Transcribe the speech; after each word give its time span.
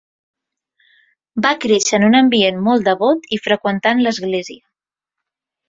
Va 1.47 1.51
créixer 1.65 1.99
en 1.99 2.07
un 2.09 2.17
ambient 2.21 2.59
molt 2.69 2.89
devot 2.89 3.29
i 3.39 3.41
freqüentant 3.45 4.05
l'església. 4.09 4.61